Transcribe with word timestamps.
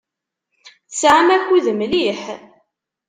Tesɛam 0.89 1.27
akud 1.35 1.65
mliḥ. 1.79 2.21